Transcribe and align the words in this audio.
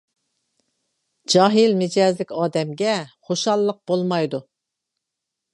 جاھىل 1.33 1.77
مىجەزلىك 1.83 2.33
ئادەمگە 2.39 2.97
خۇشاللىق 3.29 3.81
بولمايدۇ. 3.93 4.45